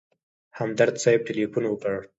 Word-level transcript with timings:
همدرد 0.57 0.95
صاحب 1.03 1.21
تیلفون 1.27 1.63
وکړ. 1.67 1.95